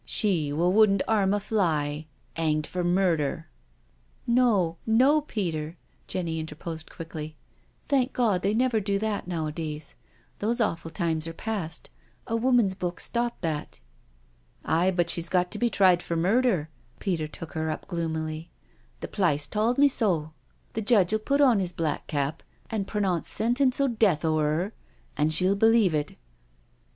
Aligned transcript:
"She 0.03 0.49
w'q 0.49 0.71
wouldn't 0.73 1.03
'arm 1.07 1.31
a 1.31 1.39
fly, 1.39 2.07
'anged 2.35 2.65
for 2.65 2.83
murder 2.83 3.45
I"" 3.47 3.51
No— 4.33 4.77
no, 4.87 5.21
Peter," 5.21 5.77
Jenny 6.07 6.39
interposed 6.39 6.89
quickly:" 6.89 7.35
thank 7.87 8.11
God, 8.11 8.41
they 8.41 8.55
never 8.55 8.79
do 8.79 8.97
that 8.97 9.27
nowadays— 9.27 9.93
those 10.39 10.59
awful 10.59 10.89
times 10.89 11.27
are 11.27 11.33
past— 11.35 11.91
a 12.25 12.35
woman's 12.35 12.73
book 12.73 12.99
stopped 12.99 13.43
that 13.43 13.73
"*• 13.75 13.79
Aye, 14.65 14.89
but 14.89 15.07
she's 15.07 15.29
got 15.29 15.51
to 15.51 15.59
be 15.59 15.69
tried 15.69 16.01
for 16.01 16.15
murder," 16.15 16.69
Peter 16.97 17.27
took 17.27 17.51
her 17.51 17.69
up 17.69 17.87
gloomily; 17.87 18.49
'* 18.75 18.99
the 19.01 19.07
p'lice 19.07 19.45
tawld 19.47 19.77
me 19.77 19.87
so— 19.87 20.33
the 20.73 20.81
judge'U 20.81 21.19
put 21.23 21.41
on 21.41 21.61
'is 21.61 21.73
black 21.73 22.07
cap 22.07 22.41
an' 22.71 22.85
preneaunce 22.85 23.25
sentence 23.25 23.79
o' 23.79 23.87
death 23.87 24.25
over 24.25 24.63
'er— 24.63 24.73
an' 25.15 25.29
she'll 25.29 25.55
believe 25.55 25.93
it." 25.93 26.15